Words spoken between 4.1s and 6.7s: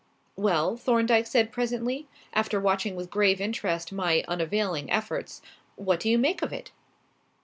unavailing efforts; "what do you make of